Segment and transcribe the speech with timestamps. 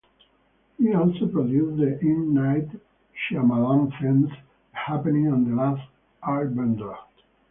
[0.79, 2.33] He also produced the M.
[2.33, 2.67] Night
[3.29, 4.37] Shyamalan films "The
[4.87, 5.87] Happening" and "The Last
[6.23, 6.97] Airbender".